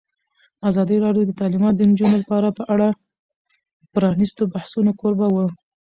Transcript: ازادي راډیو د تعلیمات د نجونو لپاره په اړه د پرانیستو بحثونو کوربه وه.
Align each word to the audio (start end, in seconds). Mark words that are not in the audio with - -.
ازادي 0.69 0.97
راډیو 1.05 1.27
د 1.27 1.31
تعلیمات 1.39 1.73
د 1.77 1.81
نجونو 1.91 2.15
لپاره 2.21 2.47
په 2.57 2.63
اړه 2.73 2.89
د 2.93 2.97
پرانیستو 3.93 4.43
بحثونو 4.53 4.91
کوربه 4.99 5.27
وه. 5.35 5.45